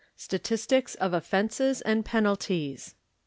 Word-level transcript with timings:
STATISTICS 0.17 0.95
OF 0.95 1.13
OFFENCES 1.13 1.81
AND 1.81 2.03
PENALTIES. 2.03 2.95